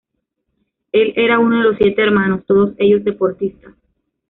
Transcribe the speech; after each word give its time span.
Él 0.91 1.13
era 1.15 1.37
uno 1.37 1.57
de 1.59 1.63
los 1.63 1.77
siete 1.77 2.01
hermanos 2.01 2.43
todos 2.47 2.73
ellos 2.79 3.03
deportistas. 3.03 3.75